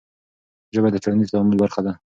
[0.73, 1.93] ژبه د ټولنیز تعامل برخه ده.